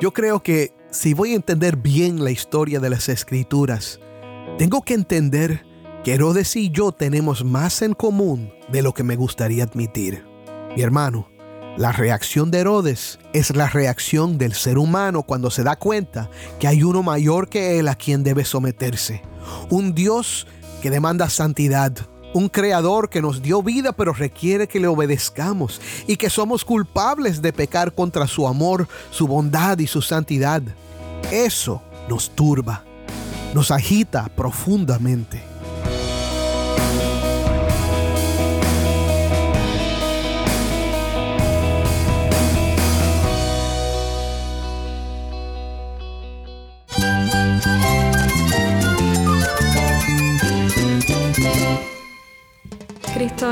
[0.00, 4.00] Yo creo que si voy a entender bien la historia de las escrituras,
[4.58, 5.64] tengo que entender
[6.04, 10.24] que Herodes y yo tenemos más en común de lo que me gustaría admitir.
[10.76, 11.28] Mi hermano,
[11.76, 16.28] la reacción de Herodes es la reacción del ser humano cuando se da cuenta
[16.58, 19.22] que hay uno mayor que él a quien debe someterse.
[19.70, 20.46] Un Dios
[20.82, 21.92] que demanda santidad,
[22.34, 27.42] un creador que nos dio vida pero requiere que le obedezcamos y que somos culpables
[27.42, 30.62] de pecar contra su amor, su bondad y su santidad.
[31.30, 32.84] Eso nos turba,
[33.54, 35.51] nos agita profundamente.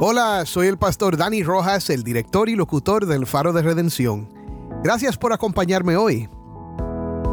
[0.00, 4.28] Hola, soy el pastor Dani Rojas, el director y locutor del Faro de Redención.
[4.84, 6.28] Gracias por acompañarme hoy.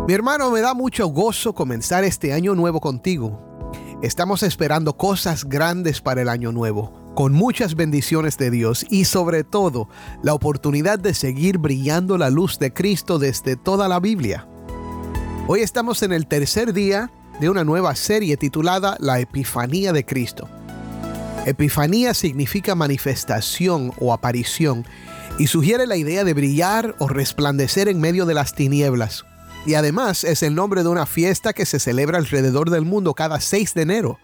[0.08, 3.40] Mi hermano, me da mucho gozo comenzar este año nuevo contigo.
[4.02, 9.44] Estamos esperando cosas grandes para el año nuevo, con muchas bendiciones de Dios y sobre
[9.44, 9.88] todo
[10.24, 14.48] la oportunidad de seguir brillando la luz de Cristo desde toda la Biblia.
[15.46, 20.50] Hoy estamos en el tercer día de una nueva serie titulada La Epifanía de Cristo.
[21.46, 24.84] Epifanía significa manifestación o aparición
[25.38, 29.26] y sugiere la idea de brillar o resplandecer en medio de las tinieblas.
[29.66, 33.40] Y además es el nombre de una fiesta que se celebra alrededor del mundo cada
[33.40, 34.20] 6 de enero.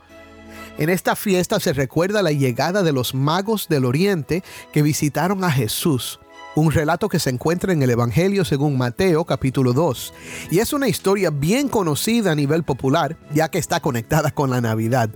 [0.80, 4.44] En esta fiesta se recuerda la llegada de los magos del Oriente
[4.74, 6.20] que visitaron a Jesús
[6.56, 10.14] un relato que se encuentra en el Evangelio según Mateo capítulo 2.
[10.52, 14.62] Y es una historia bien conocida a nivel popular, ya que está conectada con la
[14.62, 15.10] Navidad.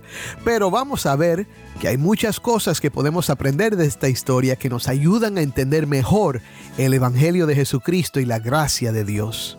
[0.44, 1.46] Pero vamos a ver
[1.80, 5.86] que hay muchas cosas que podemos aprender de esta historia que nos ayudan a entender
[5.86, 6.40] mejor
[6.78, 9.58] el Evangelio de Jesucristo y la gracia de Dios.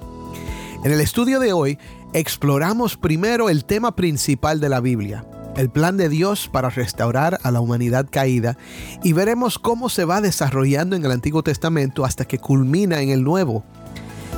[0.84, 1.78] En el estudio de hoy
[2.14, 5.26] exploramos primero el tema principal de la Biblia,
[5.58, 8.58] el plan de Dios para restaurar a la humanidad caída
[9.04, 13.24] y veremos cómo se va desarrollando en el Antiguo Testamento hasta que culmina en el
[13.24, 13.66] Nuevo.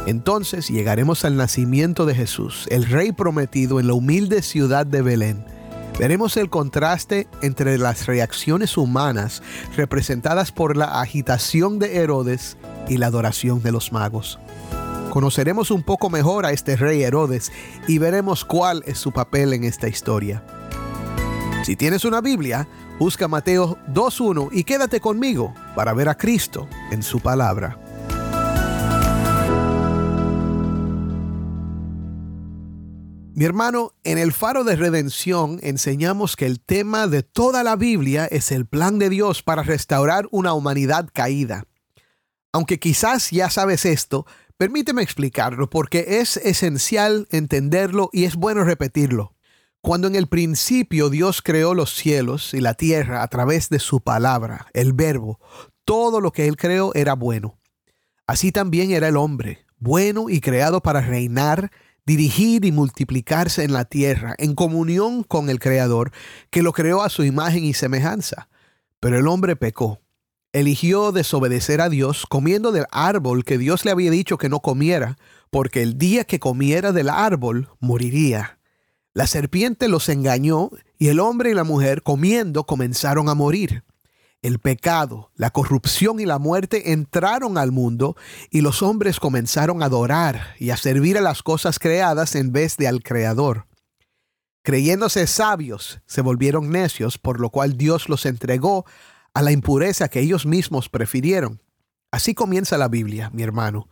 [0.08, 5.46] Entonces llegaremos al nacimiento de Jesús, el Rey prometido en la humilde ciudad de Belén.
[6.00, 9.44] Veremos el contraste entre las reacciones humanas
[9.76, 12.58] representadas por la agitación de Herodes
[12.88, 14.40] y la adoración de los magos.
[15.10, 17.52] Conoceremos un poco mejor a este rey Herodes
[17.88, 20.42] y veremos cuál es su papel en esta historia.
[21.64, 22.68] Si tienes una Biblia,
[23.00, 27.78] busca Mateo 2.1 y quédate conmigo para ver a Cristo en su palabra.
[33.34, 38.26] Mi hermano, en el faro de redención enseñamos que el tema de toda la Biblia
[38.26, 41.66] es el plan de Dios para restaurar una humanidad caída.
[42.52, 44.26] Aunque quizás ya sabes esto,
[44.58, 49.36] permíteme explicarlo porque es esencial entenderlo y es bueno repetirlo.
[49.82, 54.02] Cuando en el principio Dios creó los cielos y la tierra a través de su
[54.02, 55.40] palabra, el verbo,
[55.86, 57.58] todo lo que Él creó era bueno.
[58.28, 61.72] Así también era el hombre, bueno y creado para reinar,
[62.06, 66.12] dirigir y multiplicarse en la tierra, en comunión con el Creador,
[66.50, 68.50] que lo creó a su imagen y semejanza.
[69.00, 70.02] Pero el hombre pecó.
[70.52, 75.18] Eligió desobedecer a Dios comiendo del árbol que Dios le había dicho que no comiera,
[75.50, 78.59] porque el día que comiera del árbol moriría.
[79.20, 83.84] La serpiente los engañó y el hombre y la mujer comiendo comenzaron a morir.
[84.42, 88.16] El pecado, la corrupción y la muerte entraron al mundo
[88.50, 92.78] y los hombres comenzaron a adorar y a servir a las cosas creadas en vez
[92.78, 93.68] de al Creador.
[94.62, 98.86] Creyéndose sabios, se volvieron necios, por lo cual Dios los entregó
[99.34, 101.60] a la impureza que ellos mismos prefirieron.
[102.12, 103.88] Así comienza la Biblia, mi hermano.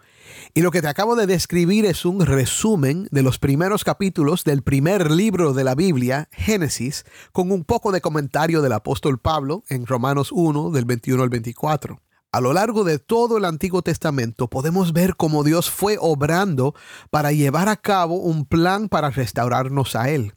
[0.55, 4.63] Y lo que te acabo de describir es un resumen de los primeros capítulos del
[4.63, 9.85] primer libro de la Biblia, Génesis, con un poco de comentario del apóstol Pablo en
[9.85, 12.01] Romanos 1 del 21 al 24.
[12.31, 16.73] A lo largo de todo el Antiguo Testamento podemos ver cómo Dios fue obrando
[17.11, 20.33] para llevar a cabo un plan para restaurarnos a Él.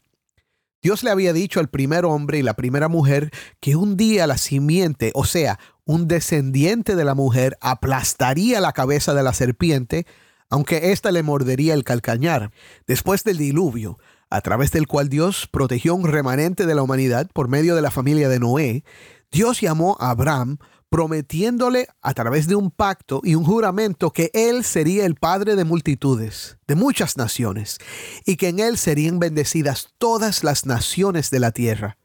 [0.82, 3.30] Dios le había dicho al primer hombre y la primera mujer
[3.60, 5.58] que un día la simiente, o sea,
[5.90, 10.06] un descendiente de la mujer aplastaría la cabeza de la serpiente,
[10.48, 12.52] aunque ésta le mordería el calcañar.
[12.86, 13.98] Después del diluvio,
[14.30, 17.90] a través del cual Dios protegió un remanente de la humanidad por medio de la
[17.90, 18.84] familia de Noé,
[19.32, 20.58] Dios llamó a Abraham
[20.90, 25.64] prometiéndole a través de un pacto y un juramento que él sería el padre de
[25.64, 27.78] multitudes, de muchas naciones,
[28.24, 31.96] y que en él serían bendecidas todas las naciones de la tierra.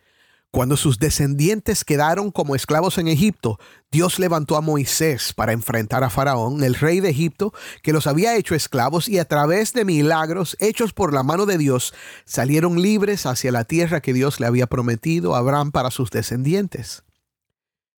[0.55, 3.59] Cuando sus descendientes quedaron como esclavos en Egipto,
[3.91, 7.51] Dios levantó a Moisés para enfrentar a Faraón, el rey de Egipto,
[7.83, 11.57] que los había hecho esclavos y a través de milagros hechos por la mano de
[11.57, 11.93] Dios
[12.23, 17.03] salieron libres hacia la tierra que Dios le había prometido a Abraham para sus descendientes.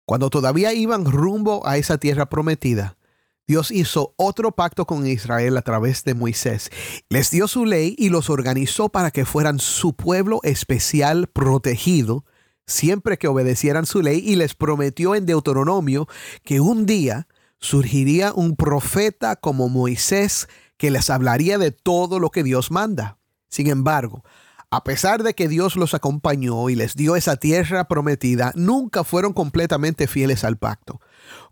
[0.07, 2.97] Cuando todavía iban rumbo a esa tierra prometida,
[3.45, 6.71] Dios hizo otro pacto con Israel a través de Moisés.
[7.07, 12.25] Les dio su ley y los organizó para que fueran su pueblo especial protegido,
[12.67, 16.07] siempre que obedecieran su ley, y les prometió en Deuteronomio
[16.43, 17.27] que un día
[17.59, 20.47] surgiría un profeta como Moisés
[20.77, 23.17] que les hablaría de todo lo que Dios manda.
[23.49, 24.23] Sin embargo,
[24.69, 29.31] a pesar de que Dios los acompañó y les dio esa tierra prometida, nunca fueron
[29.31, 30.99] completamente fieles al pacto.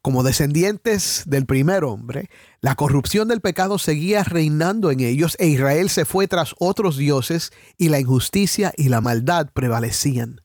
[0.01, 2.29] Como descendientes del primer hombre,
[2.59, 7.53] la corrupción del pecado seguía reinando en ellos e Israel se fue tras otros dioses
[7.77, 10.41] y la injusticia y la maldad prevalecían.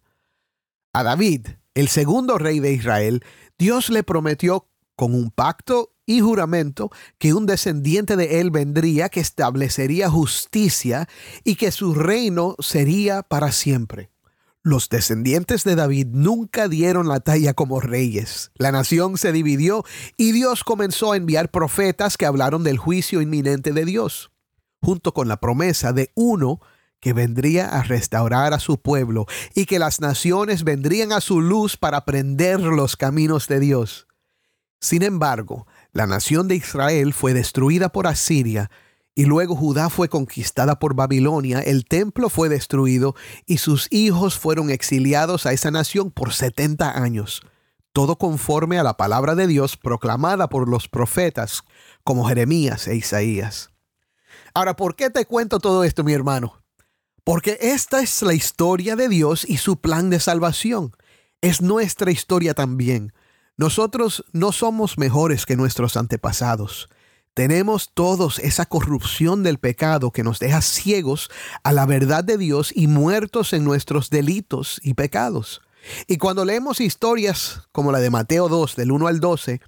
[0.92, 3.22] A David, el segundo rey de Israel,
[3.58, 4.66] Dios le prometió
[4.96, 11.08] con un pacto y juramento que un descendiente de él vendría que establecería justicia
[11.44, 14.10] y que su reino sería para siempre.
[14.62, 18.50] Los descendientes de David nunca dieron la talla como reyes.
[18.56, 19.84] La nación se dividió
[20.16, 24.32] y Dios comenzó a enviar profetas que hablaron del juicio inminente de Dios,
[24.82, 26.60] junto con la promesa de uno
[27.00, 31.76] que vendría a restaurar a su pueblo y que las naciones vendrían a su luz
[31.76, 34.06] para aprender los caminos de Dios.
[34.80, 38.70] Sin embargo, la nación de Israel fue destruida por Asiria
[39.14, 43.14] y luego Judá fue conquistada por Babilonia, el templo fue destruido
[43.44, 47.42] y sus hijos fueron exiliados a esa nación por 70 años,
[47.92, 51.62] todo conforme a la palabra de Dios proclamada por los profetas
[52.04, 53.70] como Jeremías e Isaías.
[54.54, 56.59] Ahora, ¿por qué te cuento todo esto, mi hermano?
[57.30, 60.96] Porque esta es la historia de Dios y su plan de salvación.
[61.40, 63.12] Es nuestra historia también.
[63.56, 66.88] Nosotros no somos mejores que nuestros antepasados.
[67.32, 71.30] Tenemos todos esa corrupción del pecado que nos deja ciegos
[71.62, 75.62] a la verdad de Dios y muertos en nuestros delitos y pecados.
[76.08, 79.60] Y cuando leemos historias como la de Mateo 2 del 1 al 12,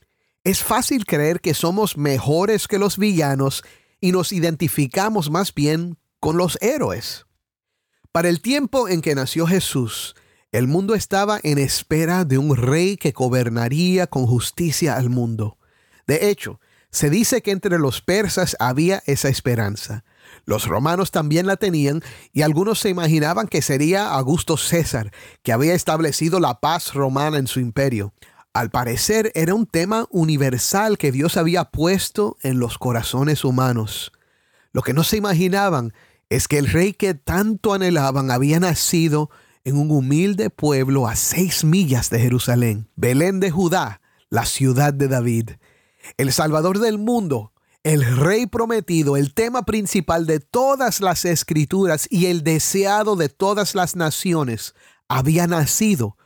[0.43, 3.63] es fácil creer que somos mejores que los villanos
[4.01, 7.25] y nos identificamos más bien con los héroes.
[8.13, 10.15] Para el tiempo en que nació Jesús,
[10.53, 15.57] el mundo estaba en espera de un rey que gobernaría con justicia al mundo.
[16.07, 16.61] De hecho,
[16.91, 20.05] se dice que entre los persas había esa esperanza.
[20.45, 22.03] Los romanos también la tenían
[22.35, 25.11] y algunos se imaginaban que sería Augusto César,
[25.43, 28.13] que había establecido la paz romana en su imperio.
[28.53, 34.13] Al parecer era un tema universal que Dios había puesto en los corazones humanos.
[34.75, 35.95] Lo que no se imaginaban
[36.33, 39.29] es que el rey que tanto anhelaban había nacido
[39.65, 44.01] en un humilde pueblo a seis millas de Jerusalén, Belén de Judá,
[44.31, 45.51] la ciudad de David.
[46.17, 47.53] El Salvador del mundo,
[47.83, 53.75] el Rey prometido, el tema principal de todas las escrituras y el deseado de todas
[53.75, 54.75] las naciones,
[55.09, 56.17] había nacido.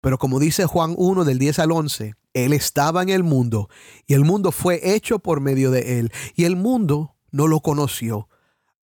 [0.00, 3.68] Pero como dice Juan 1 del 10 al 11, Él estaba en el mundo
[4.06, 8.29] y el mundo fue hecho por medio de Él y el mundo no lo conoció.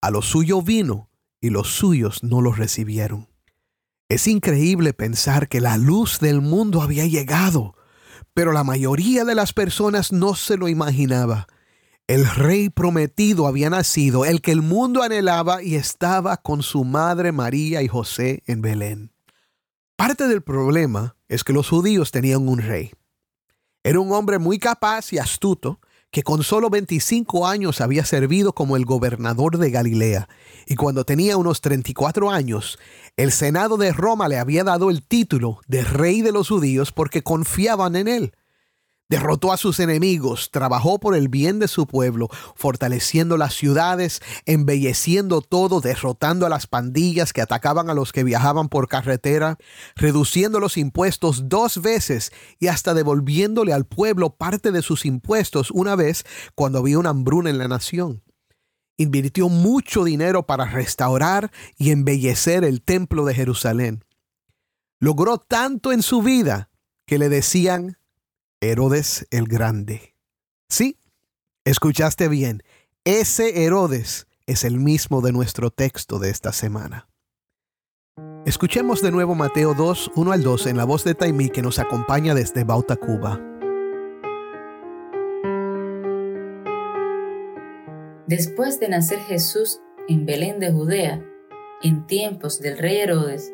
[0.01, 1.09] A lo suyo vino
[1.41, 3.27] y los suyos no lo recibieron.
[4.09, 7.75] Es increíble pensar que la luz del mundo había llegado,
[8.33, 11.47] pero la mayoría de las personas no se lo imaginaba.
[12.07, 17.33] El rey prometido había nacido, el que el mundo anhelaba y estaba con su madre
[17.33, 19.11] María y José en Belén.
[19.97, 22.91] Parte del problema es que los judíos tenían un rey.
[23.83, 28.77] Era un hombre muy capaz y astuto que con solo 25 años había servido como
[28.77, 30.29] el gobernador de Galilea,
[30.65, 32.79] y cuando tenía unos 34 años,
[33.15, 37.23] el Senado de Roma le había dado el título de rey de los judíos porque
[37.23, 38.33] confiaban en él.
[39.09, 45.41] Derrotó a sus enemigos, trabajó por el bien de su pueblo, fortaleciendo las ciudades, embelleciendo
[45.41, 49.57] todo, derrotando a las pandillas que atacaban a los que viajaban por carretera,
[49.95, 55.95] reduciendo los impuestos dos veces y hasta devolviéndole al pueblo parte de sus impuestos una
[55.95, 58.23] vez cuando había una hambruna en la nación.
[58.97, 64.03] Invirtió mucho dinero para restaurar y embellecer el templo de Jerusalén.
[64.99, 66.71] Logró tanto en su vida
[67.05, 67.97] que le decían
[68.59, 70.15] Herodes el Grande.
[70.67, 70.97] Sí,
[71.63, 72.63] escuchaste bien,
[73.05, 77.07] ese Herodes es el mismo de nuestro texto de esta semana.
[78.47, 81.77] Escuchemos de nuevo Mateo 2, 1 al 2 en la voz de Taimí que nos
[81.77, 83.39] acompaña desde Bauta, Cuba.
[88.25, 91.23] Después de nacer Jesús en Belén de Judea,
[91.83, 93.53] en tiempos del rey Herodes,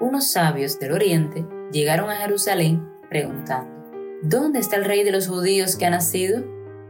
[0.00, 3.73] unos sabios del oriente llegaron a Jerusalén preguntando,
[4.26, 6.42] ¿Dónde está el rey de los judíos que ha nacido?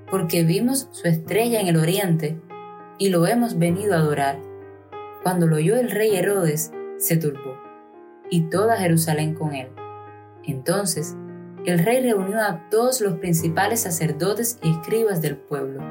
[0.08, 2.40] Porque vimos su estrella en el oriente
[2.96, 4.38] y lo hemos venido a adorar.
[5.24, 7.58] Cuando lo oyó el rey Herodes, se turbó,
[8.30, 9.66] y toda Jerusalén con él.
[10.44, 11.16] Entonces,
[11.66, 15.82] el rey reunió a todos los principales sacerdotes y escribas del pueblo,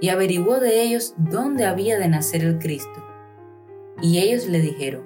[0.00, 3.06] y averiguó de ellos dónde había de nacer el Cristo.
[4.02, 5.04] Y ellos le dijeron,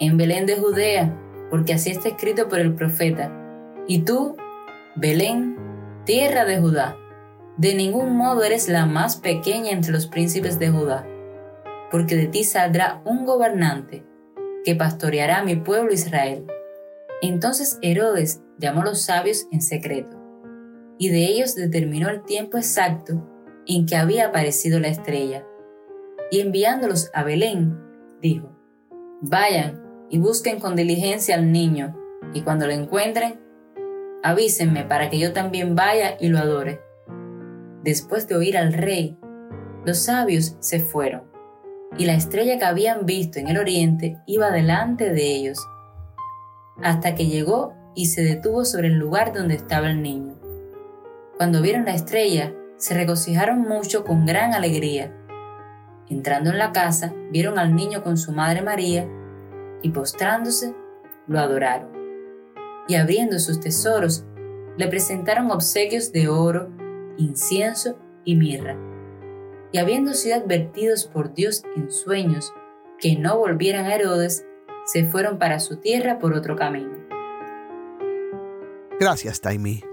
[0.00, 1.16] en Belén de Judea,
[1.50, 3.32] porque así está escrito por el profeta,
[3.86, 4.36] y tú,
[5.00, 5.56] Belén,
[6.04, 6.96] tierra de Judá,
[7.56, 11.06] de ningún modo eres la más pequeña entre los príncipes de Judá,
[11.92, 14.04] porque de ti saldrá un gobernante
[14.64, 16.48] que pastoreará a mi pueblo Israel.
[17.22, 20.16] Entonces Herodes llamó a los sabios en secreto,
[20.98, 23.24] y de ellos determinó el tiempo exacto
[23.68, 25.46] en que había aparecido la estrella.
[26.32, 27.78] Y enviándolos a Belén,
[28.20, 28.50] dijo,
[29.20, 31.96] Vayan y busquen con diligencia al niño,
[32.34, 33.46] y cuando lo encuentren,
[34.22, 36.80] avísenme para que yo también vaya y lo adore.
[37.82, 39.18] Después de oír al rey,
[39.84, 41.28] los sabios se fueron
[41.96, 45.58] y la estrella que habían visto en el oriente iba delante de ellos,
[46.82, 50.34] hasta que llegó y se detuvo sobre el lugar donde estaba el niño.
[51.36, 55.12] Cuando vieron la estrella, se regocijaron mucho con gran alegría.
[56.08, 59.08] Entrando en la casa, vieron al niño con su madre María,
[59.82, 60.74] y postrándose,
[61.26, 61.97] lo adoraron.
[62.88, 64.24] Y abriendo sus tesoros,
[64.76, 66.70] le presentaron obsequios de oro,
[67.18, 68.76] incienso y mirra
[69.72, 72.52] y habiendo sido advertidos por Dios en sueños
[72.98, 74.44] que no volvieran a Herodes,
[74.86, 76.92] se fueron para su tierra por otro camino.
[78.98, 79.84] Gracias, Taimi.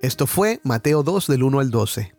[0.00, 2.14] Esto fue Mateo 2 del 1 al 12.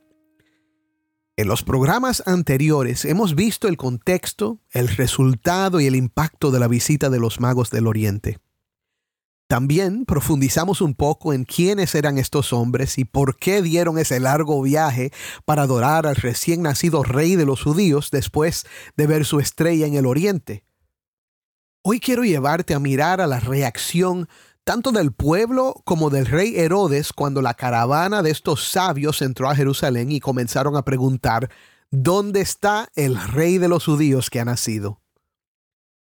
[1.37, 6.67] En los programas anteriores hemos visto el contexto, el resultado y el impacto de la
[6.67, 8.37] visita de los magos del Oriente.
[9.47, 14.59] También profundizamos un poco en quiénes eran estos hombres y por qué dieron ese largo
[14.61, 15.11] viaje
[15.45, 18.65] para adorar al recién nacido rey de los judíos después
[18.97, 20.65] de ver su estrella en el oriente.
[21.83, 24.27] Hoy quiero llevarte a mirar a la reacción
[24.63, 29.55] tanto del pueblo como del rey Herodes cuando la caravana de estos sabios entró a
[29.55, 31.51] Jerusalén y comenzaron a preguntar,
[31.91, 35.03] ¿dónde está el rey de los judíos que ha nacido?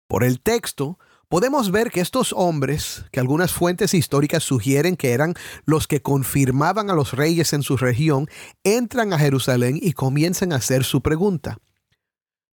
[0.06, 5.35] Por el texto, podemos ver que estos hombres, que algunas fuentes históricas sugieren que eran
[5.64, 8.28] los que confirmaban a los reyes en su región,
[8.64, 11.58] entran a Jerusalén y comienzan a hacer su pregunta.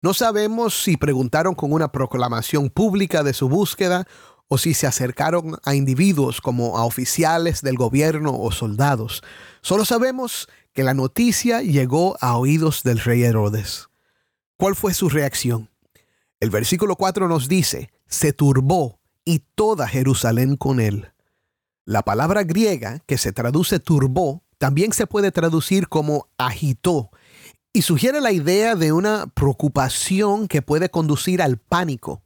[0.02, 4.06] No sabemos si preguntaron con una proclamación pública de su búsqueda
[4.50, 9.24] o si se acercaron a individuos como a oficiales del gobierno o soldados.
[9.62, 13.88] Solo sabemos que la noticia llegó a oídos del rey Herodes.
[14.58, 15.70] ¿Cuál fue su reacción?
[16.40, 21.12] El versículo 4 nos dice, se turbó y toda Jerusalén con él.
[21.84, 27.10] La palabra griega que se traduce turbó también se puede traducir como agitó
[27.74, 32.22] y sugiere la idea de una preocupación que puede conducir al pánico.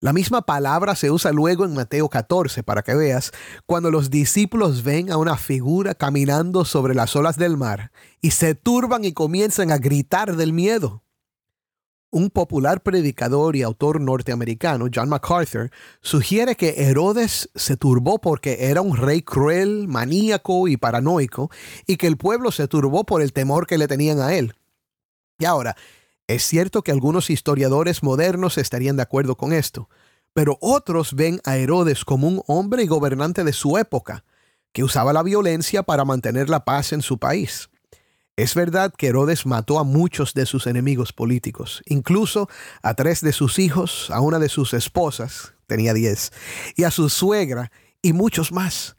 [0.00, 3.32] La misma palabra se usa luego en Mateo 14 para que veas,
[3.66, 8.54] cuando los discípulos ven a una figura caminando sobre las olas del mar y se
[8.54, 11.02] turban y comienzan a gritar del miedo.
[12.10, 18.80] Un popular predicador y autor norteamericano, John MacArthur, sugiere que Herodes se turbó porque era
[18.80, 21.50] un rey cruel, maníaco y paranoico,
[21.86, 24.54] y que el pueblo se turbó por el temor que le tenían a él.
[25.38, 25.76] Y ahora,
[26.26, 29.90] es cierto que algunos historiadores modernos estarían de acuerdo con esto,
[30.32, 34.24] pero otros ven a Herodes como un hombre y gobernante de su época,
[34.72, 37.68] que usaba la violencia para mantener la paz en su país.
[38.38, 42.48] Es verdad que Herodes mató a muchos de sus enemigos políticos, incluso
[42.82, 46.30] a tres de sus hijos, a una de sus esposas, tenía diez,
[46.76, 48.94] y a su suegra, y muchos más.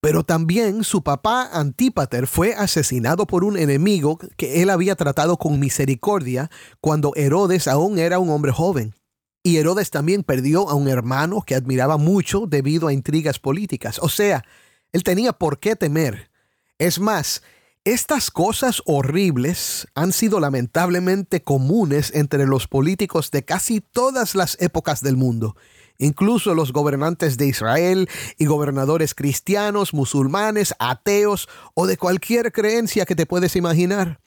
[0.00, 5.58] Pero también su papá Antípater fue asesinado por un enemigo que él había tratado con
[5.58, 6.48] misericordia
[6.80, 8.94] cuando Herodes aún era un hombre joven.
[9.42, 13.98] Y Herodes también perdió a un hermano que admiraba mucho debido a intrigas políticas.
[14.00, 14.44] O sea,
[14.92, 16.30] él tenía por qué temer.
[16.78, 17.42] Es más,
[17.84, 25.02] estas cosas horribles han sido lamentablemente comunes entre los políticos de casi todas las épocas
[25.02, 25.56] del mundo,
[26.02, 28.08] Incluso los gobernantes de Israel
[28.38, 34.18] y gobernadores cristianos, musulmanes, ateos o de cualquier creencia que te puedes imaginar.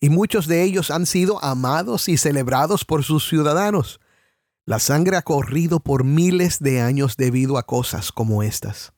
[0.00, 4.00] Y muchos de ellos han sido amados y celebrados por sus ciudadanos.
[4.66, 8.92] La sangre ha corrido por miles de años debido a cosas como estas.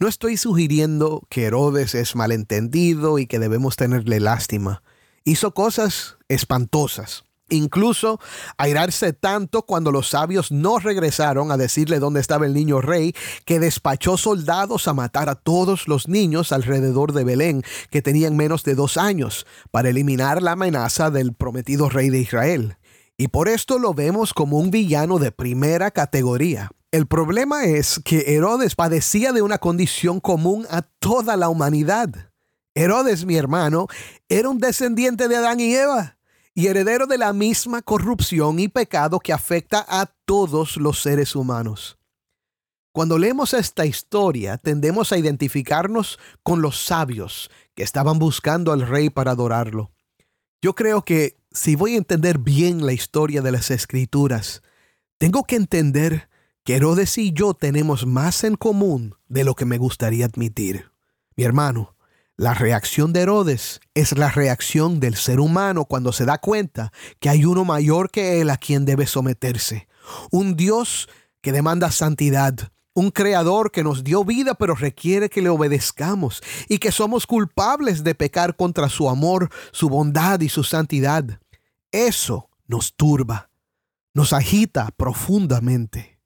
[0.00, 4.84] No estoy sugiriendo que Herodes es malentendido y que debemos tenerle lástima.
[5.24, 7.24] Hizo cosas espantosas.
[7.48, 8.20] Incluso
[8.58, 13.12] airarse tanto cuando los sabios no regresaron a decirle dónde estaba el niño rey,
[13.44, 18.62] que despachó soldados a matar a todos los niños alrededor de Belén, que tenían menos
[18.62, 22.76] de dos años, para eliminar la amenaza del prometido rey de Israel.
[23.20, 26.70] Y por esto lo vemos como un villano de primera categoría.
[26.92, 32.30] El problema es que Herodes padecía de una condición común a toda la humanidad.
[32.76, 33.88] Herodes, mi hermano,
[34.28, 36.18] era un descendiente de Adán y Eva
[36.54, 41.98] y heredero de la misma corrupción y pecado que afecta a todos los seres humanos.
[42.92, 49.10] Cuando leemos esta historia, tendemos a identificarnos con los sabios que estaban buscando al rey
[49.10, 49.92] para adorarlo.
[50.60, 54.62] Yo creo que si voy a entender bien la historia de las escrituras,
[55.18, 56.28] tengo que entender
[56.64, 60.90] que Herodes y yo tenemos más en común de lo que me gustaría admitir.
[61.36, 61.96] Mi hermano,
[62.36, 67.28] la reacción de Herodes es la reacción del ser humano cuando se da cuenta que
[67.28, 69.88] hay uno mayor que él a quien debe someterse.
[70.30, 71.08] Un Dios
[71.40, 76.78] que demanda santidad, un creador que nos dio vida pero requiere que le obedezcamos y
[76.78, 81.40] que somos culpables de pecar contra su amor, su bondad y su santidad.
[81.92, 83.50] Eso nos turba,
[84.14, 86.18] nos agita profundamente.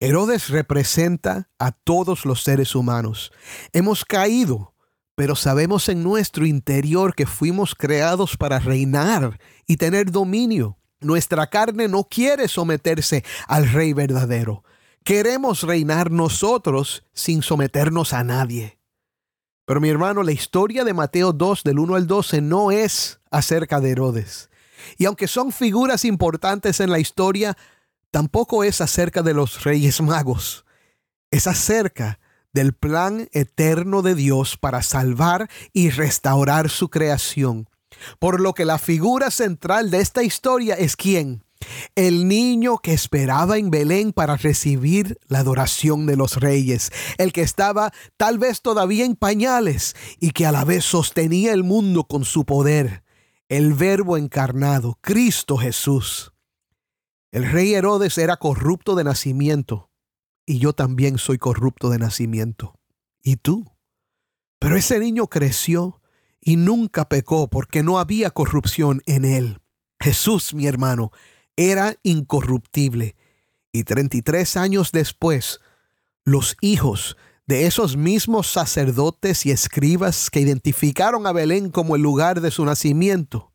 [0.00, 3.30] Herodes representa a todos los seres humanos.
[3.72, 4.74] Hemos caído
[5.20, 10.78] pero sabemos en nuestro interior que fuimos creados para reinar y tener dominio.
[10.98, 14.64] Nuestra carne no quiere someterse al Rey verdadero.
[15.04, 18.78] Queremos reinar nosotros sin someternos a nadie.
[19.64, 23.80] Pero mi hermano, la historia de Mateo 2 del 1 al 12 no es acerca
[23.80, 24.50] de Herodes.
[24.98, 27.56] Y aunque son figuras importantes en la historia,
[28.10, 30.64] tampoco es acerca de los reyes magos.
[31.30, 32.18] Es acerca
[32.52, 37.68] del plan eterno de Dios para salvar y restaurar su creación.
[38.18, 41.44] Por lo que la figura central de esta historia es quién?
[41.94, 47.42] El niño que esperaba en Belén para recibir la adoración de los reyes, el que
[47.42, 52.24] estaba tal vez todavía en pañales y que a la vez sostenía el mundo con
[52.24, 53.04] su poder,
[53.48, 56.32] el verbo encarnado, Cristo Jesús.
[57.32, 59.90] El rey Herodes era corrupto de nacimiento,
[60.46, 62.74] y yo también soy corrupto de nacimiento.
[63.22, 63.72] ¿Y tú?
[64.58, 66.00] Pero ese niño creció
[66.40, 69.60] y nunca pecó porque no había corrupción en él.
[70.00, 71.12] Jesús, mi hermano,
[71.60, 73.16] era incorruptible.
[73.70, 75.60] Y 33 años después,
[76.24, 82.40] los hijos de esos mismos sacerdotes y escribas que identificaron a Belén como el lugar
[82.40, 83.52] de su nacimiento,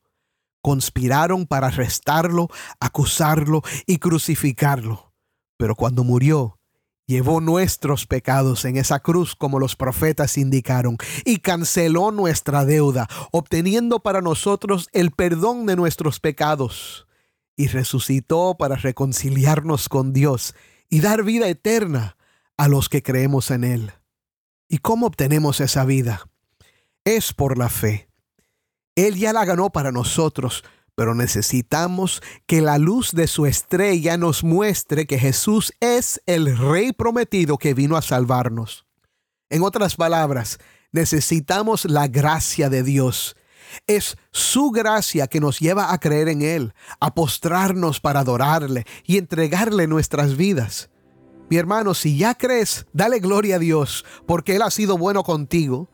[0.61, 5.13] conspiraron para arrestarlo, acusarlo y crucificarlo.
[5.57, 6.59] Pero cuando murió,
[7.07, 13.99] llevó nuestros pecados en esa cruz como los profetas indicaron y canceló nuestra deuda, obteniendo
[13.99, 17.04] para nosotros el perdón de nuestros pecados
[17.55, 20.55] y resucitó para reconciliarnos con Dios
[20.89, 22.17] y dar vida eterna
[22.57, 23.91] a los que creemos en Él.
[24.67, 26.27] ¿Y cómo obtenemos esa vida?
[27.03, 28.09] Es por la fe.
[28.95, 30.63] Él ya la ganó para nosotros
[30.95, 36.93] pero necesitamos que la luz de su estrella nos muestre que Jesús es el Rey
[36.93, 38.85] prometido que vino a salvarnos.
[39.49, 40.57] En otras palabras,
[40.91, 43.35] necesitamos la gracia de Dios.
[43.87, 49.17] Es su gracia que nos lleva a creer en Él, a postrarnos para adorarle y
[49.17, 50.89] entregarle nuestras vidas.
[51.49, 55.89] Mi hermano, si ya crees, dale gloria a Dios, porque Él ha sido bueno contigo.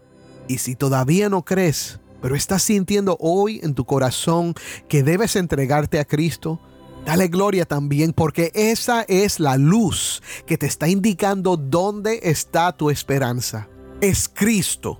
[0.47, 4.53] Y si todavía no crees, pero estás sintiendo hoy en tu corazón
[4.87, 6.61] que debes entregarte a Cristo,
[7.05, 12.89] dale gloria también porque esa es la luz que te está indicando dónde está tu
[12.89, 13.67] esperanza.
[13.99, 14.99] Es Cristo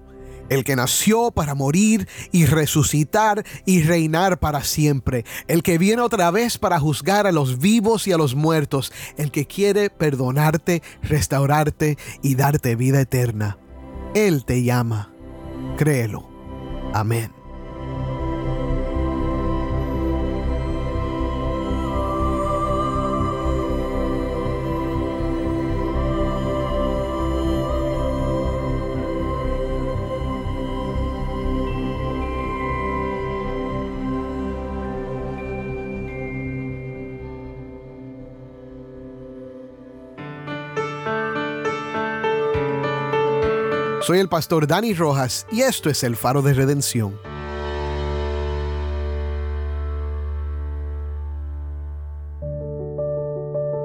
[0.52, 6.30] el que nació para morir y resucitar y reinar para siempre, el que viene otra
[6.30, 11.98] vez para juzgar a los vivos y a los muertos, el que quiere perdonarte, restaurarte
[12.22, 13.58] y darte vida eterna.
[14.14, 15.14] Él te llama,
[15.78, 16.30] créelo.
[16.94, 17.41] Amén.
[44.02, 47.20] Soy el pastor Dani Rojas y esto es el faro de redención.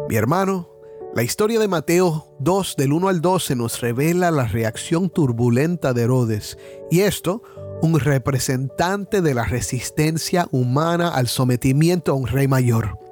[0.08, 0.70] Mi hermano,
[1.14, 6.04] la historia de Mateo 2 del 1 al 12 nos revela la reacción turbulenta de
[6.04, 6.56] Herodes
[6.90, 7.42] y esto
[7.82, 13.05] un representante de la resistencia humana al sometimiento a un rey mayor.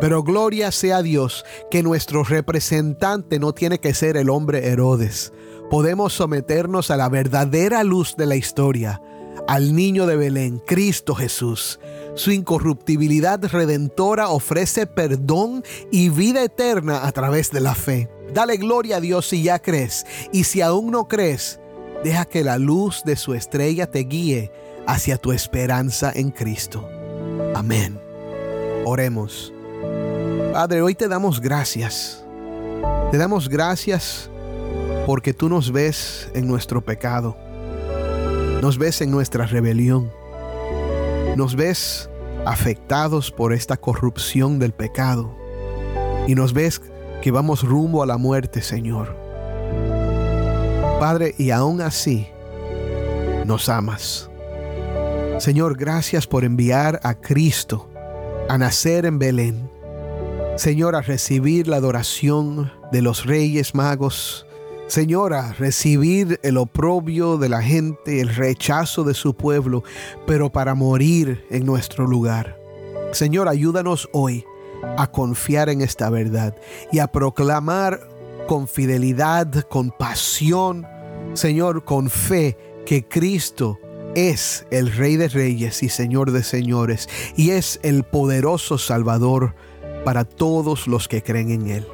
[0.00, 5.32] Pero gloria sea a Dios que nuestro representante no tiene que ser el hombre Herodes.
[5.70, 9.00] Podemos someternos a la verdadera luz de la historia,
[9.48, 11.80] al niño de Belén, Cristo Jesús.
[12.14, 18.10] Su incorruptibilidad redentora ofrece perdón y vida eterna a través de la fe.
[18.34, 21.60] Dale gloria a Dios si ya crees, y si aún no crees,
[22.04, 24.52] deja que la luz de su estrella te guíe
[24.86, 26.88] hacia tu esperanza en Cristo.
[27.54, 28.00] Amén.
[28.84, 29.51] Oremos.
[30.52, 32.22] Padre, hoy te damos gracias.
[33.10, 34.28] Te damos gracias
[35.06, 37.38] porque tú nos ves en nuestro pecado.
[38.60, 40.12] Nos ves en nuestra rebelión.
[41.36, 42.10] Nos ves
[42.44, 45.34] afectados por esta corrupción del pecado.
[46.26, 46.82] Y nos ves
[47.22, 49.16] que vamos rumbo a la muerte, Señor.
[51.00, 52.28] Padre, y aún así
[53.46, 54.28] nos amas.
[55.38, 57.88] Señor, gracias por enviar a Cristo
[58.50, 59.71] a nacer en Belén
[60.62, 64.46] Señor, a recibir la adoración de los reyes magos.
[64.86, 69.82] Señor, a recibir el oprobio de la gente, el rechazo de su pueblo,
[70.24, 72.60] pero para morir en nuestro lugar.
[73.10, 74.44] Señor, ayúdanos hoy
[74.96, 76.54] a confiar en esta verdad
[76.92, 78.08] y a proclamar
[78.46, 80.86] con fidelidad, con pasión,
[81.34, 83.80] Señor, con fe, que Cristo
[84.14, 89.56] es el Rey de Reyes y Señor de Señores y es el poderoso Salvador
[90.04, 91.86] para todos los que creen en Él.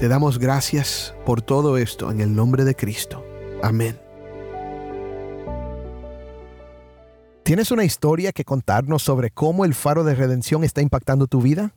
[0.00, 3.24] Te damos gracias por todo esto en el nombre de Cristo.
[3.62, 3.98] Amén.
[7.42, 11.72] ¿Tienes una historia que contarnos sobre cómo el faro de redención está impactando tu vida?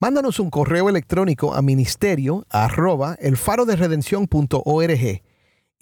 [0.00, 3.76] Mándanos un correo electrónico a ministerio arroba el faro de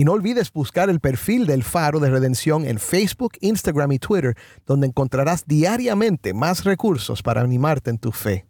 [0.03, 4.37] y no olvides buscar el perfil del Faro de Redención en Facebook, Instagram y Twitter,
[4.67, 8.45] donde encontrarás diariamente más recursos para animarte en tu fe.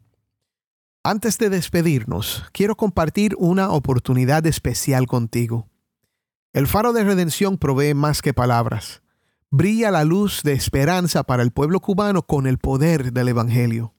[1.02, 5.68] Antes de despedirnos, quiero compartir una oportunidad especial contigo.
[6.54, 9.02] El Faro de Redención provee más que palabras.
[9.50, 13.92] Brilla la luz de esperanza para el pueblo cubano con el poder del Evangelio.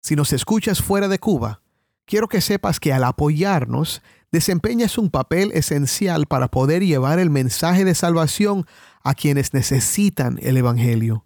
[0.00, 1.60] Si nos escuchas fuera de Cuba,
[2.10, 7.84] quiero que sepas que al apoyarnos, desempeñas un papel esencial para poder llevar el mensaje
[7.84, 8.66] de salvación
[9.04, 11.24] a quienes necesitan el Evangelio.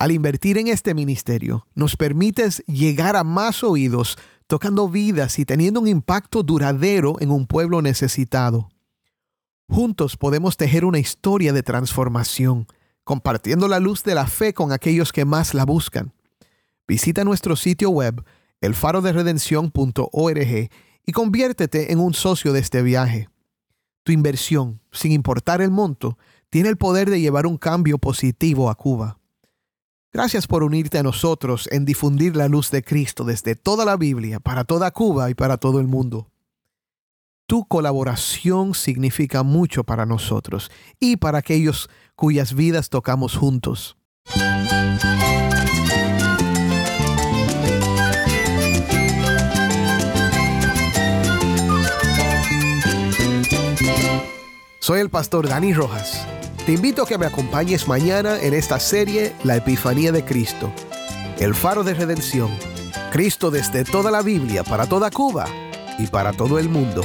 [0.00, 4.18] Al invertir en este ministerio, nos permites llegar a más oídos,
[4.48, 8.68] tocando vidas y teniendo un impacto duradero en un pueblo necesitado.
[9.68, 12.66] Juntos podemos tejer una historia de transformación,
[13.04, 16.12] compartiendo la luz de la fe con aquellos que más la buscan.
[16.88, 18.24] Visita nuestro sitio web,
[18.60, 20.70] elfaroderedención.org
[21.06, 23.28] y conviértete en un socio de este viaje.
[24.02, 26.18] Tu inversión, sin importar el monto,
[26.50, 29.18] tiene el poder de llevar un cambio positivo a Cuba.
[30.12, 34.40] Gracias por unirte a nosotros en difundir la luz de Cristo desde toda la Biblia,
[34.40, 36.28] para toda Cuba y para todo el mundo.
[37.46, 43.96] Tu colaboración significa mucho para nosotros y para aquellos cuyas vidas tocamos juntos.
[54.82, 56.26] Soy el pastor Dani Rojas.
[56.64, 60.72] Te invito a que me acompañes mañana en esta serie La Epifanía de Cristo,
[61.38, 62.48] el faro de redención.
[63.12, 65.44] Cristo desde toda la Biblia, para toda Cuba
[65.98, 67.04] y para todo el mundo.